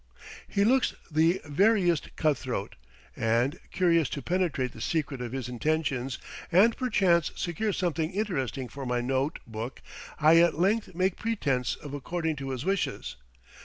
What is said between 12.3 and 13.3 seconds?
to his wishes.